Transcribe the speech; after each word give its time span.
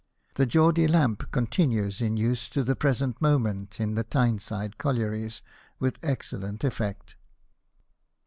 The 0.33 0.47
Geordie 0.47 0.87
lamp 0.87 1.29
continues 1.31 2.01
in 2.01 2.17
use 2.17 2.49
to 2.49 2.63
the 2.63 2.75
present 2.75 3.21
moment 3.21 3.79
in 3.79 3.93
the 3.93 4.03
Tyneside 4.03 4.79
collieries 4.79 5.43
with 5.79 5.99
excellent 6.03 6.63
effect. 6.63 7.15